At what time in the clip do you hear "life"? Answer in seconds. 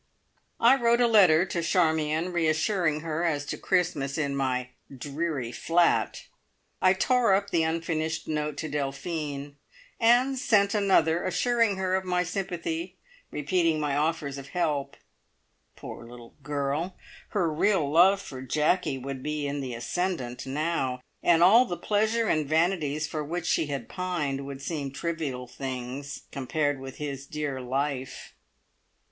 27.61-28.33